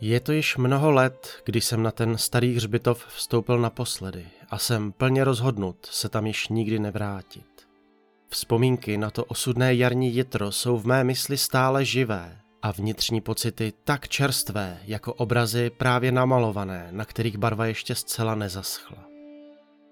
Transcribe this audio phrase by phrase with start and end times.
[0.00, 4.92] Je to již mnoho let, když jsem na ten starý hřbitov vstoupil naposledy a jsem
[4.92, 7.46] plně rozhodnut se tam již nikdy nevrátit.
[8.28, 13.72] Vzpomínky na to osudné jarní jitro jsou v mé mysli stále živé a vnitřní pocity
[13.84, 19.04] tak čerstvé jako obrazy právě namalované, na kterých barva ještě zcela nezaschla.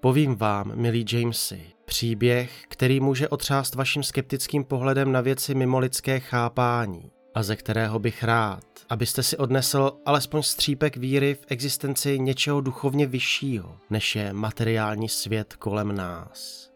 [0.01, 6.21] Povím vám, milí Jamesy, příběh, který může otřást vaším skeptickým pohledem na věci mimo lidské
[6.21, 12.61] chápání a ze kterého bych rád, abyste si odnesl alespoň střípek víry v existenci něčeho
[12.61, 16.71] duchovně vyššího, než je materiální svět kolem nás.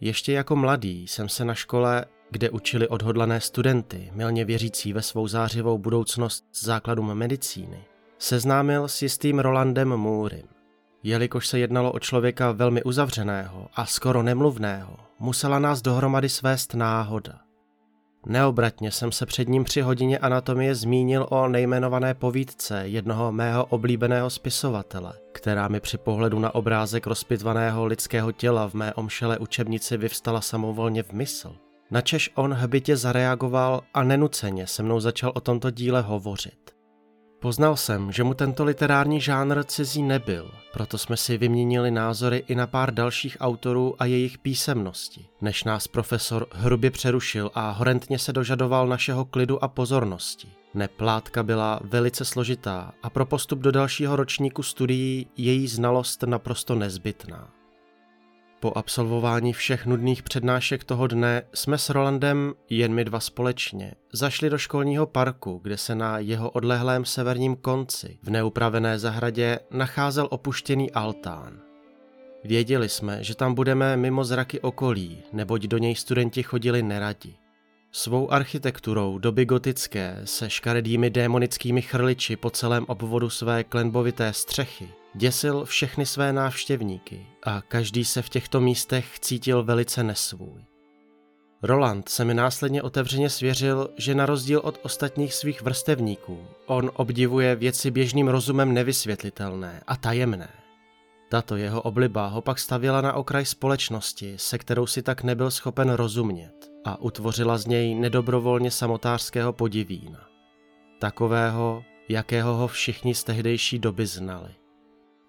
[0.00, 5.28] Ještě jako mladý jsem se na škole, kde učili odhodlané studenty, milně věřící ve svou
[5.28, 7.84] zářivou budoucnost z základům medicíny,
[8.18, 10.46] seznámil s jistým Rolandem Moorem.
[11.02, 17.40] Jelikož se jednalo o člověka velmi uzavřeného a skoro nemluvného, musela nás dohromady svést náhoda–
[18.26, 24.30] Neobratně jsem se před ním při hodině anatomie zmínil o nejmenované povídce jednoho mého oblíbeného
[24.30, 30.40] spisovatele, která mi při pohledu na obrázek rozpitvaného lidského těla v mé omšele učebnici vyvstala
[30.40, 31.56] samovolně v mysl.
[31.90, 36.71] Načež on hbitě zareagoval a nenuceně se mnou začal o tomto díle hovořit.
[37.42, 42.54] Poznal jsem, že mu tento literární žánr cizí nebyl, proto jsme si vyměnili názory i
[42.54, 48.32] na pár dalších autorů a jejich písemnosti, než nás profesor hrubě přerušil a horentně se
[48.32, 50.48] dožadoval našeho klidu a pozornosti.
[50.74, 57.61] Neplátka byla velice složitá a pro postup do dalšího ročníku studií její znalost naprosto nezbytná.
[58.62, 64.50] Po absolvování všech nudných přednášek toho dne jsme s Rolandem, jen my dva společně, zašli
[64.50, 70.90] do školního parku, kde se na jeho odlehlém severním konci, v neupravené zahradě, nacházel opuštěný
[70.90, 71.60] altán.
[72.44, 77.34] Věděli jsme, že tam budeme mimo zraky okolí, neboť do něj studenti chodili neradi.
[77.92, 85.64] Svou architekturou doby gotické se škaredými démonickými chrliči po celém obvodu své klenbovité střechy děsil
[85.64, 90.64] všechny své návštěvníky a každý se v těchto místech cítil velice nesvůj.
[91.62, 97.56] Roland se mi následně otevřeně svěřil, že na rozdíl od ostatních svých vrstevníků, on obdivuje
[97.56, 100.48] věci běžným rozumem nevysvětlitelné a tajemné.
[101.28, 105.90] Tato jeho obliba ho pak stavěla na okraj společnosti, se kterou si tak nebyl schopen
[105.90, 110.20] rozumět a utvořila z něj nedobrovolně samotářského podivína.
[110.98, 114.48] Takového, jakého ho všichni z tehdejší doby znali.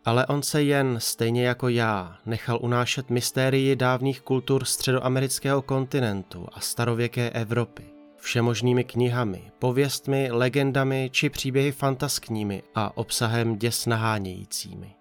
[0.06, 6.59] Ale on se jen, stejně jako já, nechal unášet mystérii dávných kultur středoamerického kontinentu a
[6.59, 7.84] starověké Evropy.
[8.18, 14.96] Všemožnými knihami, pověstmi, legendami či příběhy fantaskními a obsahem děs nahánějícími.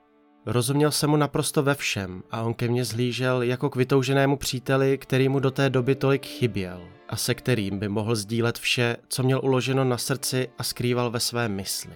[0.47, 4.99] Rozuměl jsem mu naprosto ve všem a on ke mně zhlížel jako k vytouženému příteli,
[4.99, 9.23] který mu do té doby tolik chyběl a se kterým by mohl sdílet vše, co
[9.23, 11.93] měl uloženo na srdci a skrýval ve své mysli.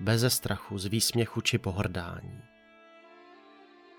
[0.00, 2.40] Beze strachu, z výsměchu či pohrdání.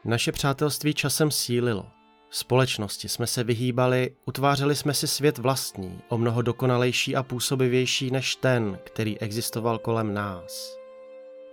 [0.06, 1.86] Naše přátelství časem sílilo.
[2.30, 8.36] Společnosti jsme se vyhýbali, utvářeli jsme si svět vlastní, o mnoho dokonalejší a působivější než
[8.36, 10.79] ten, který existoval kolem nás.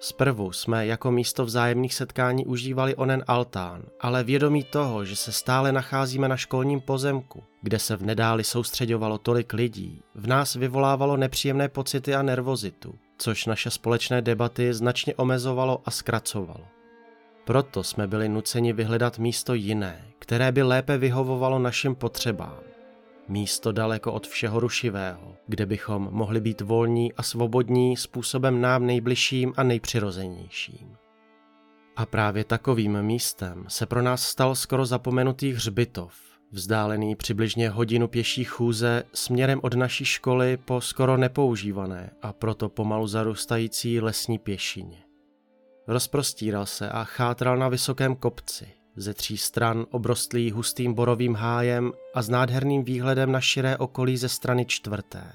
[0.09, 5.73] Zprvu jsme jako místo vzájemných setkání užívali onen altán, ale vědomí toho, že se stále
[5.73, 11.69] nacházíme na školním pozemku, kde se v nedáli soustředovalo tolik lidí, v nás vyvolávalo nepříjemné
[11.69, 16.65] pocity a nervozitu, což naše společné debaty značně omezovalo a zkracovalo.
[17.45, 22.66] Proto jsme byli nuceni vyhledat místo jiné, které by lépe vyhovovalo našim potřebám.
[23.29, 29.53] Místo daleko od všeho rušivého, kde bychom mohli být volní a svobodní způsobem nám nejbližším
[29.57, 30.97] a nejpřirozenějším.
[31.97, 36.15] A právě takovým místem se pro nás stal skoro zapomenutý hřbitov,
[36.51, 43.07] vzdálený přibližně hodinu pěší chůze směrem od naší školy po skoro nepoužívané a proto pomalu
[43.07, 44.99] zarůstající lesní pěšině.
[45.87, 52.23] Rozprostíral se a chátral na vysokém kopci, ze tří stran obrostlý hustým borovým hájem a
[52.23, 55.33] s nádherným výhledem na širé okolí ze strany čtvrté.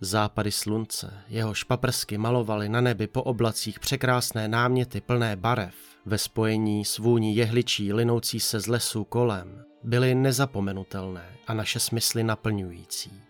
[0.00, 5.74] Západy slunce, jeho špaprsky malovaly na nebi po oblacích překrásné náměty plné barev,
[6.06, 12.24] ve spojení s vůní jehličí linoucí se z lesů kolem, byly nezapomenutelné a naše smysly
[12.24, 13.22] naplňující.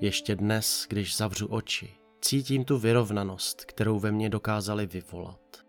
[0.00, 1.90] Ještě dnes, když zavřu oči,
[2.20, 5.63] cítím tu vyrovnanost, kterou ve mně dokázali vyvolat.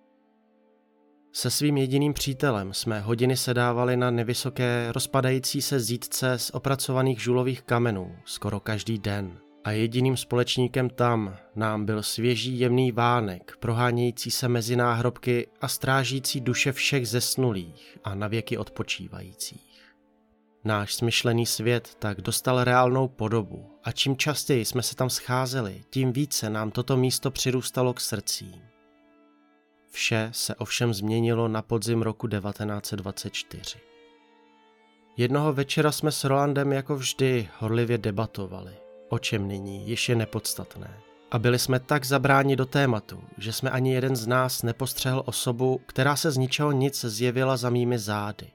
[1.37, 7.61] Se svým jediným přítelem jsme hodiny sedávali na nevysoké, rozpadající se zítce z opracovaných žulových
[7.61, 9.37] kamenů skoro každý den.
[9.63, 16.41] A jediným společníkem tam nám byl svěží jemný vánek, prohánějící se mezi náhrobky a strážící
[16.41, 19.81] duše všech zesnulých a navěky odpočívajících.
[20.63, 26.13] Náš smyšlený svět tak dostal reálnou podobu a čím častěji jsme se tam scházeli, tím
[26.13, 28.64] více nám toto místo přirůstalo k srdcím.
[29.95, 33.79] Vše se ovšem změnilo na podzim roku 1924.
[35.17, 38.73] Jednoho večera jsme s Rolandem jako vždy horlivě debatovali,
[39.09, 40.99] o čem nyní již je nepodstatné.
[41.31, 45.81] A byli jsme tak zabráni do tématu, že jsme ani jeden z nás nepostřehl osobu,
[45.85, 48.51] která se z ničeho nic zjevila za mými zády.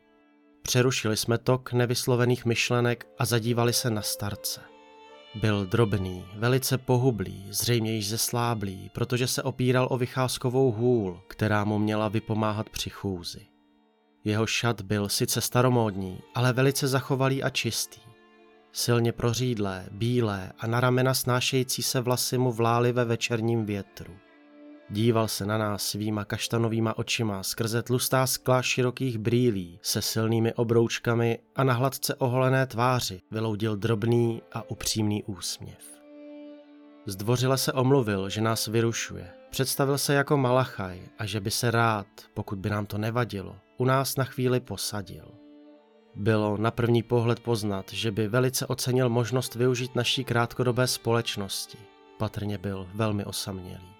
[0.62, 4.60] Přerušili jsme tok nevyslovených myšlenek a zadívali se na starce.
[5.34, 11.78] Byl drobný, velice pohublý, zřejmě již zesláblý, protože se opíral o vycházkovou hůl, která mu
[11.78, 13.46] měla vypomáhat při chůzi.
[14.24, 18.00] Jeho šat byl sice staromódní, ale velice zachovalý a čistý.
[18.72, 24.16] Silně prořídlé, bílé a na ramena snášející se vlasy mu vlály ve večerním větru.
[24.92, 31.38] Díval se na nás svýma kaštanovýma očima skrze tlustá skla širokých brýlí se silnými obroučkami
[31.56, 36.00] a na hladce oholené tváři vyloudil drobný a upřímný úsměv.
[37.06, 39.30] Zdvořile se omluvil, že nás vyrušuje.
[39.50, 43.84] Představil se jako Malachaj a že by se rád, pokud by nám to nevadilo, u
[43.84, 45.28] nás na chvíli posadil.
[46.14, 51.78] Bylo na první pohled poznat, že by velice ocenil možnost využít naší krátkodobé společnosti.
[52.18, 53.99] Patrně byl velmi osamělý.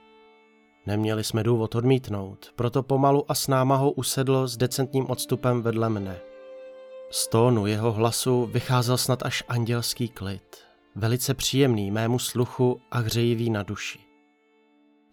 [0.86, 6.20] Neměli jsme důvod odmítnout, proto pomalu a s námahou usedl s decentním odstupem vedle mne.
[7.10, 10.56] Z tónu jeho hlasu vycházel snad až andělský klid,
[10.94, 13.98] velice příjemný mému sluchu a hřejivý na duši.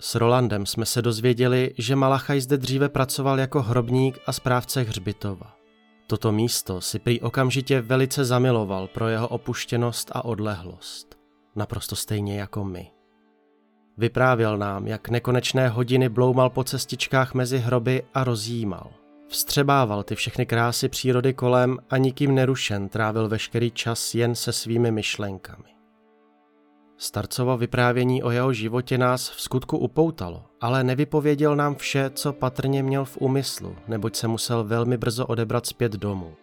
[0.02, 5.56] S Rolandem jsme se dozvěděli, že Malachaj zde dříve pracoval jako hrobník a správce hřbitova.
[6.08, 11.18] Toto místo si prý okamžitě velice zamiloval pro jeho opuštěnost a odlehlost,
[11.56, 12.97] naprosto stejně jako my.
[13.98, 18.92] Vyprávěl nám, jak nekonečné hodiny bloumal po cestičkách mezi hroby a rozjímal.
[19.28, 24.92] Vstřebával ty všechny krásy přírody kolem a nikým nerušen trávil veškerý čas jen se svými
[24.92, 25.70] myšlenkami.
[26.98, 32.84] Starcovo vyprávění o jeho životě nás v skutku upoutalo, ale nevypověděl nám vše, co patrně
[32.84, 36.36] měl v úmyslu, neboť se musel velmi brzo odebrat zpět domů.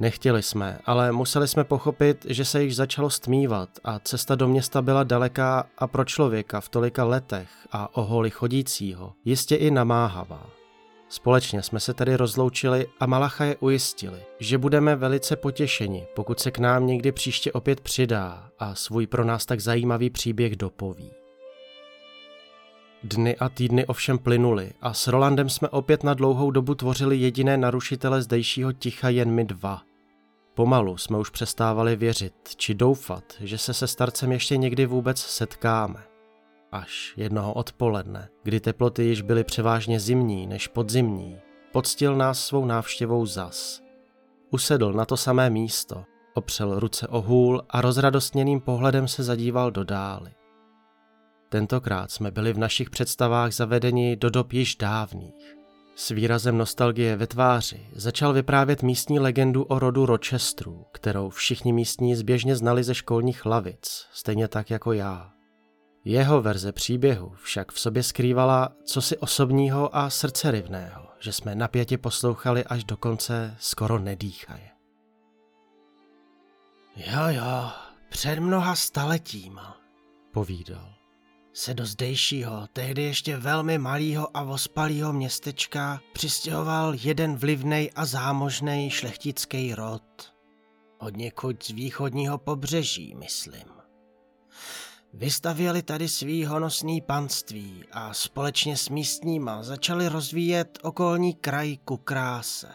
[0.00, 4.82] Nechtěli jsme, ale museli jsme pochopit, že se již začalo stmívat a cesta do města
[4.82, 10.46] byla daleká a pro člověka v tolika letech a oholi chodícího jistě i namáhavá.
[11.08, 16.50] Společně jsme se tedy rozloučili a Malacha je ujistili, že budeme velice potěšeni, pokud se
[16.50, 21.10] k nám někdy příště opět přidá a svůj pro nás tak zajímavý příběh dopoví.
[23.08, 27.56] Dny a týdny ovšem plynuly a s Rolandem jsme opět na dlouhou dobu tvořili jediné
[27.56, 29.82] narušitele zdejšího ticha jen my dva.
[30.54, 36.02] Pomalu jsme už přestávali věřit či doufat, že se se starcem ještě někdy vůbec setkáme.
[36.72, 41.36] Až jednoho odpoledne, kdy teploty již byly převážně zimní než podzimní,
[41.72, 43.82] poctil nás svou návštěvou zas.
[44.50, 46.04] Usedl na to samé místo,
[46.34, 50.35] opřel ruce o hůl a rozradostněným pohledem se zadíval do dály.
[51.48, 55.56] Tentokrát jsme byli v našich představách zavedeni do dob již dávných.
[55.94, 62.16] S výrazem nostalgie ve tváři začal vyprávět místní legendu o rodu Rochesterů, kterou všichni místní
[62.16, 65.32] zběžně znali ze školních lavic, stejně tak jako já.
[66.04, 72.64] Jeho verze příběhu však v sobě skrývala cosi osobního a srdcerivného, že jsme napětě poslouchali
[72.64, 74.70] až do konce skoro nedýchaje.
[76.96, 77.70] Jo, jo,
[78.08, 79.76] před mnoha staletíma,
[80.32, 80.95] povídal
[81.56, 88.90] se do zdejšího, tehdy ještě velmi malého a ospalého městečka přistěhoval jeden vlivnej a zámožný
[88.90, 90.02] šlechtický rod.
[90.98, 93.64] Od někud z východního pobřeží, myslím.
[95.12, 102.68] Vystavěli tady svý honosný panství a společně s místníma začali rozvíjet okolní kraj ku kráse.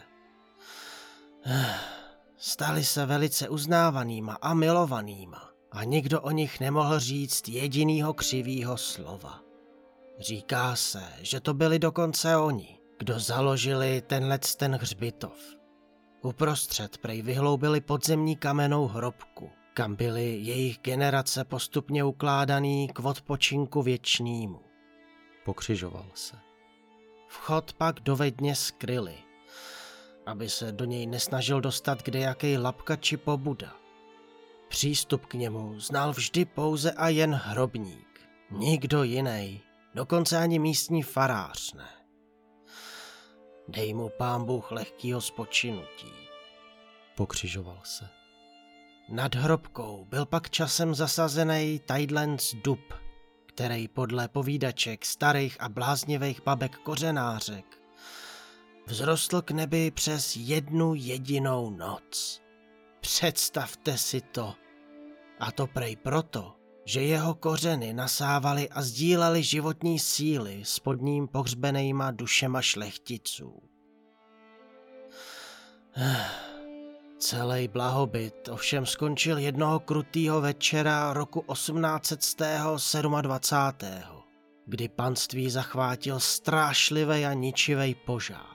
[2.36, 9.40] Stali se velice uznávanýma a milovanýma a nikdo o nich nemohl říct jedinýho křivýho slova.
[10.18, 15.38] Říká se, že to byli dokonce oni, kdo založili tenhle ten hřbitov.
[16.22, 24.60] Uprostřed prej vyhloubili podzemní kamennou hrobku, kam byly jejich generace postupně ukládaný k odpočinku věčnímu.
[25.44, 26.36] Pokřižoval se.
[27.28, 29.14] Vchod pak dovedně skryli,
[30.26, 33.72] aby se do něj nesnažil dostat kde jaký lapka či pobuda.
[34.72, 38.20] Přístup k němu znal vždy pouze a jen hrobník.
[38.50, 39.62] Nikdo jiný,
[39.94, 41.88] dokonce ani místní farář ne.
[43.68, 46.12] Dej mu pán Bůh lehkýho spočinutí.
[47.16, 48.08] Pokřižoval se.
[49.08, 52.94] Nad hrobkou byl pak časem zasazený Tidlands dub,
[53.46, 57.78] který podle povídaček starých a bláznivých babek kořenářek
[58.86, 62.42] vzrostl k nebi přes jednu jedinou noc
[63.02, 64.61] Představte si to.
[65.42, 71.28] A to prej proto, že jeho kořeny nasávaly a sdílely životní síly s pod ním
[71.28, 73.62] pohřbenýma dušema šlechticů.
[77.18, 83.14] Celý blahobyt ovšem skončil jednoho krutýho večera roku 1827,
[84.66, 88.51] kdy panství zachvátil strášlivý a ničivý požár.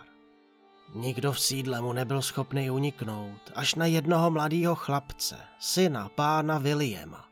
[0.95, 7.25] Nikdo v sídle mu nebyl schopný uniknout, až na jednoho mladého chlapce, syna pána Williama,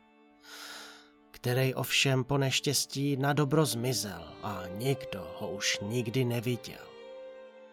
[1.30, 6.86] který ovšem po neštěstí na dobro zmizel a nikdo ho už nikdy neviděl.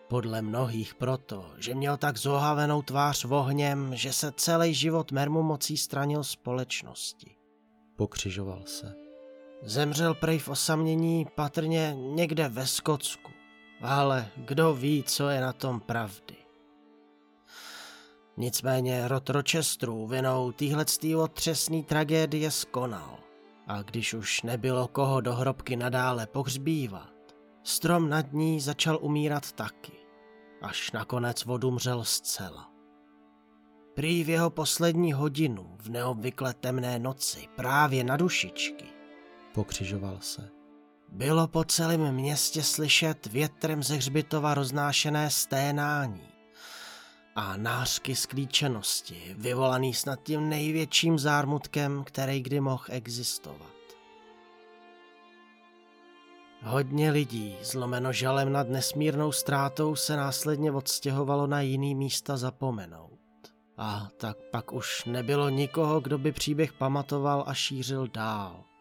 [0.07, 5.77] Podle mnohých proto, že měl tak zohavenou tvář ohněm, že se celý život mermu mocí
[5.77, 7.35] stranil společnosti.
[7.95, 8.95] Pokřižoval se.
[9.63, 13.32] Zemřel prej v osamění patrně někde ve Skotsku,
[13.83, 16.35] ale kdo ví, co je na tom pravdy.
[18.37, 23.19] Nicméně rod Rochesterů vinou týhletý otřesný tragédie skonal
[23.67, 27.13] a když už nebylo koho do hrobky nadále pohřbívat,
[27.63, 30.03] strom nad ní začal umírat taky
[30.63, 32.71] až nakonec odumřel zcela.
[33.93, 38.85] Prý v jeho poslední hodinu v neobvykle temné noci právě na dušičky.
[39.53, 40.62] Pokřižoval se.
[41.13, 46.27] Bylo po celém městě slyšet větrem ze hřbitova roznášené sténání
[47.35, 53.73] a nářky sklíčenosti, vyvolaný snad tím největším zármutkem, který kdy mohl existovat.
[56.61, 63.19] Hodně lidí, zlomeno žalem nad nesmírnou ztrátou, se následně odstěhovalo na jiný místa zapomenout.
[63.77, 68.72] A tak pak už nebylo nikoho, kdo by příběh pamatoval a šířil dál.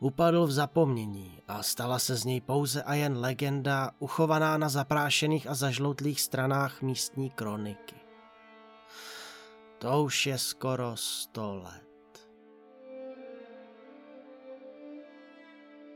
[0.00, 5.46] Upadl v zapomnění a stala se z něj pouze a jen legenda, uchovaná na zaprášených
[5.46, 7.96] a zažloutlých stranách místní kroniky.
[9.78, 12.28] To už je skoro sto let.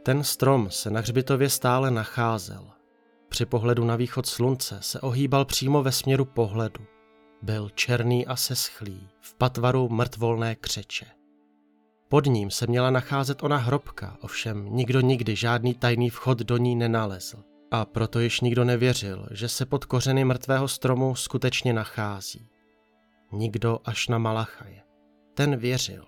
[0.02, 2.70] Ten strom se na hřbitově stále nacházel.
[3.28, 6.84] Při pohledu na východ slunce se ohýbal přímo ve směru pohledu.
[7.42, 11.21] Byl černý a seschlý, v patvaru mrtvolné křeče.
[12.12, 16.76] Pod ním se měla nacházet ona hrobka, ovšem nikdo nikdy žádný tajný vchod do ní
[16.76, 17.44] nenalezl.
[17.70, 22.48] A proto již nikdo nevěřil, že se pod kořeny mrtvého stromu skutečně nachází.
[23.32, 24.82] Nikdo až na Malachaje.
[25.34, 26.04] Ten věřil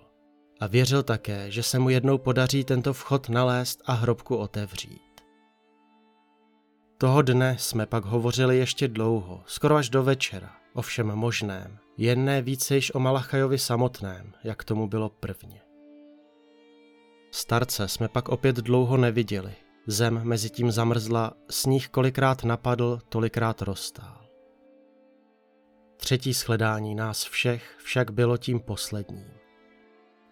[0.59, 5.21] a věřil také, že se mu jednou podaří tento vchod nalézt a hrobku otevřít.
[6.97, 12.25] Toho dne jsme pak hovořili ještě dlouho, skoro až do večera, o všem možném, jen
[12.25, 15.64] ne více již o Malachajovi samotném, jak tomu bylo prvně.
[17.35, 19.53] Starce jsme pak opět dlouho neviděli,
[19.87, 24.27] zem mezi tím zamrzla, sníh kolikrát napadl, tolikrát roztál.
[25.97, 29.27] Třetí shledání nás všech však bylo tím posledním.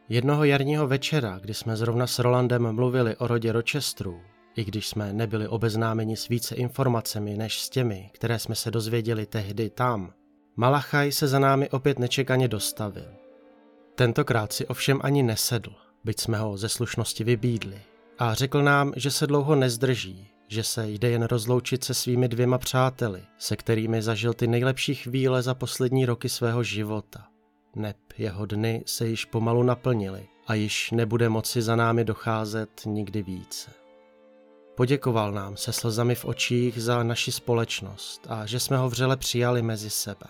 [0.09, 4.21] Jednoho jarního večera, kdy jsme zrovna s Rolandem mluvili o rodě Rochesterů,
[4.55, 9.25] i když jsme nebyli obeznámeni s více informacemi než s těmi, které jsme se dozvěděli
[9.25, 10.13] tehdy tam,
[10.55, 13.13] Malachaj se za námi opět nečekaně dostavil.
[13.95, 17.81] Tentokrát si ovšem ani nesedl, byť jsme ho ze slušnosti vybídli,
[18.19, 22.57] a řekl nám, že se dlouho nezdrží, že se jde jen rozloučit se svými dvěma
[22.57, 27.27] přáteli, se kterými zažil ty nejlepší chvíle za poslední roky svého života
[27.75, 33.23] neb jeho dny se již pomalu naplnily a již nebude moci za námi docházet nikdy
[33.23, 33.71] více.
[34.75, 39.61] Poděkoval nám se slzami v očích za naši společnost a že jsme ho vřele přijali
[39.61, 40.25] mezi sebe.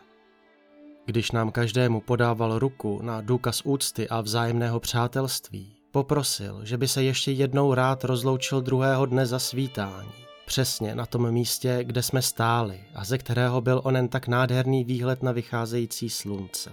[1.06, 7.04] Když nám každému podával ruku na důkaz úcty a vzájemného přátelství, poprosil, že by se
[7.04, 10.12] ještě jednou rád rozloučil druhého dne za svítání,
[10.46, 15.24] přesně na tom místě, kde jsme stáli a ze kterého byl onen tak nádherný výhled
[15.24, 16.72] na vycházející slunce.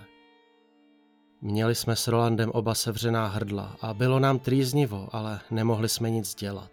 [1.41, 6.35] Měli jsme s Rolandem oba sevřená hrdla a bylo nám trýznivo, ale nemohli jsme nic
[6.35, 6.71] dělat.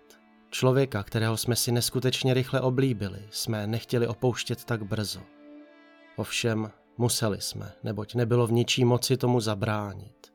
[0.50, 5.22] Člověka, kterého jsme si neskutečně rychle oblíbili, jsme nechtěli opouštět tak brzo.
[6.16, 10.34] Ovšem, museli jsme, neboť nebylo v ničí moci tomu zabránit.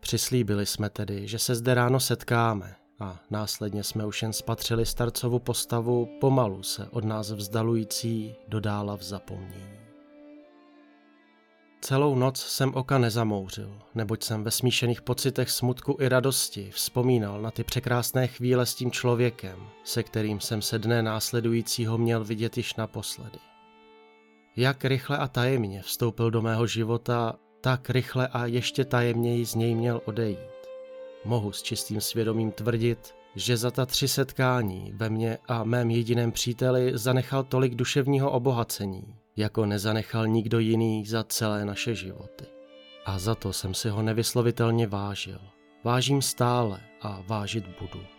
[0.00, 5.38] Přislíbili jsme tedy, že se zde ráno setkáme a následně jsme už jen spatřili starcovu
[5.38, 9.86] postavu pomalu se od nás vzdalující dodála v zapomnění.
[11.80, 17.50] Celou noc jsem oka nezamouřil, neboť jsem ve smíšených pocitech smutku i radosti vzpomínal na
[17.50, 22.74] ty překrásné chvíle s tím člověkem, se kterým jsem se dne následujícího měl vidět již
[22.74, 23.38] naposledy.
[24.56, 29.74] Jak rychle a tajemně vstoupil do mého života, tak rychle a ještě tajemněji z něj
[29.74, 30.38] měl odejít.
[31.24, 36.32] Mohu s čistým svědomím tvrdit, že za ta tři setkání ve mně a mém jediném
[36.32, 42.44] příteli zanechal tolik duševního obohacení, jako nezanechal nikdo jiný za celé naše životy.
[43.06, 45.40] A za to jsem si ho nevyslovitelně vážil.
[45.84, 48.15] Vážím stále a vážit budu.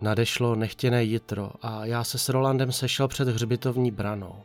[0.00, 4.44] Nadešlo nechtěné jitro a já se s Rolandem sešel před hřbitovní branou.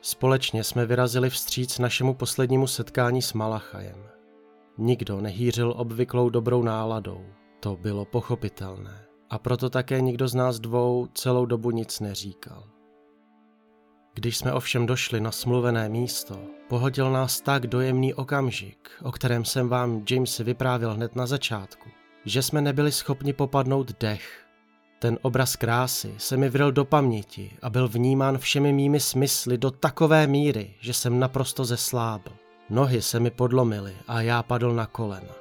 [0.00, 4.04] Společně jsme vyrazili vstříc našemu poslednímu setkání s Malachajem.
[4.78, 7.24] Nikdo nehýřil obvyklou dobrou náladou,
[7.60, 12.64] to bylo pochopitelné, a proto také nikdo z nás dvou celou dobu nic neříkal.
[14.14, 19.68] Když jsme ovšem došli na smluvené místo, pohodil nás tak dojemný okamžik, o kterém jsem
[19.68, 21.88] vám James vyprávěl hned na začátku,
[22.24, 24.45] že jsme nebyli schopni popadnout dech.
[24.98, 29.70] Ten obraz krásy se mi vril do paměti a byl vnímán všemi mými smysly do
[29.70, 32.32] takové míry, že jsem naprosto zeslábl.
[32.70, 35.34] Nohy se mi podlomily a já padl na kolena.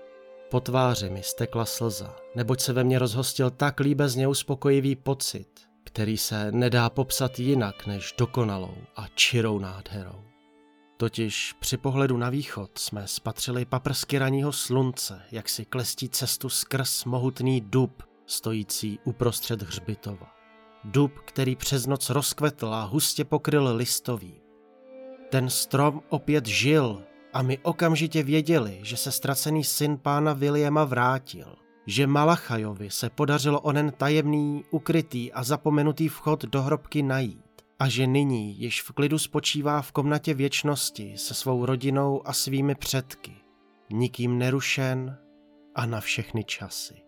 [0.52, 5.48] Po tváři mi stekla slza, neboť se ve mně rozhostil tak líbezně uspokojivý pocit,
[5.84, 10.22] který se nedá popsat jinak než dokonalou a čirou nádherou.
[10.98, 17.06] Totiž při pohledu na východ jsme spatřili paprsky raního slunce, jak si klestí cestu skrz
[17.06, 20.32] mohutný dub, stojící uprostřed hřbitova.
[20.84, 24.42] Dub, který přes noc rozkvetl a hustě pokryl listový.
[25.30, 27.04] Ten strom opět žil
[27.34, 31.56] a my okamžitě věděli, že se ztracený syn pána Williama vrátil,
[31.86, 37.46] že Malachajovi se podařilo onen tajemný, ukrytý a zapomenutý vchod do hrobky najít
[37.80, 42.76] a že nyní již v klidu spočívá v komnatě věčnosti se svou rodinou a svými
[42.76, 43.36] předky,
[43.92, 45.18] nikým nerušen
[45.76, 47.05] a na všechny časy.